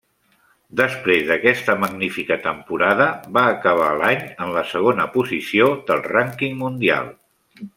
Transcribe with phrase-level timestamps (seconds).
[0.79, 3.07] Després d'aquesta magnífica temporada
[3.37, 7.13] va acabar l'any en la segona posició del rànquing mundial.